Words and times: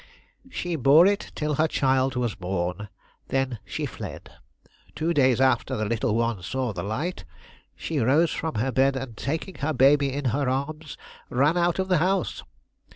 She 0.49 0.75
bore 0.77 1.05
it 1.05 1.31
till 1.35 1.53
her 1.61 1.67
child 1.67 2.15
was 2.15 2.33
born, 2.33 2.89
then 3.27 3.59
she 3.63 3.85
fled. 3.85 4.31
Two 4.95 5.13
days 5.13 5.39
after 5.39 5.77
the 5.77 5.85
little 5.85 6.15
one 6.15 6.41
saw 6.41 6.73
the 6.73 6.81
light, 6.81 7.23
she 7.75 7.99
rose 7.99 8.31
from 8.31 8.55
her 8.55 8.71
bed 8.71 8.95
and, 8.95 9.15
taking 9.15 9.53
her 9.59 9.73
baby 9.73 10.11
in 10.11 10.25
her 10.33 10.49
arms, 10.49 10.97
ran 11.29 11.55
out 11.55 11.77
of 11.77 11.87
the 11.87 11.99
house. 11.99 12.41